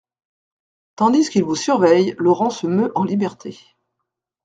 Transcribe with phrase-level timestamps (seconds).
[0.95, 3.59] Tandis qu'ils vous surveillent, Laurent se meut en liberté.